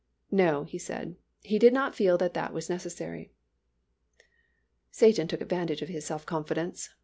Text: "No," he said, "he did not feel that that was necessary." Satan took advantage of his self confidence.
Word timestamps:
"No," 0.31 0.63
he 0.63 0.79
said, 0.79 1.15
"he 1.43 1.59
did 1.59 1.73
not 1.73 1.93
feel 1.93 2.17
that 2.17 2.33
that 2.33 2.53
was 2.53 2.71
necessary." 2.71 3.31
Satan 4.89 5.27
took 5.27 5.41
advantage 5.41 5.83
of 5.83 5.89
his 5.89 6.05
self 6.07 6.25
confidence. 6.25 6.89